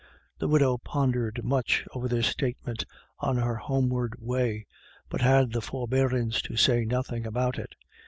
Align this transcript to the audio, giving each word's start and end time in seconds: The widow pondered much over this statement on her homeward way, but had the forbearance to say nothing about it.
The 0.39 0.47
widow 0.47 0.79
pondered 0.79 1.43
much 1.43 1.85
over 1.93 2.07
this 2.07 2.25
statement 2.25 2.85
on 3.19 3.37
her 3.37 3.57
homeward 3.57 4.15
way, 4.17 4.65
but 5.09 5.21
had 5.21 5.51
the 5.51 5.61
forbearance 5.61 6.41
to 6.41 6.55
say 6.57 6.85
nothing 6.85 7.23
about 7.27 7.59
it. 7.59 7.75